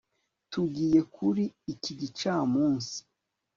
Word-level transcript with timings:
Tugiye 0.51 0.99
kuri 1.15 1.43
iki 1.73 1.91
gicamunsi 1.99 2.97